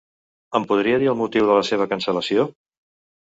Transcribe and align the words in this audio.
Em 0.59 0.63
podria 0.71 0.99
dir 1.03 1.09
el 1.11 1.19
motiu 1.19 1.45
de 1.49 1.57
la 1.59 1.67
seva 1.69 1.87
cancel·lació? 1.93 2.47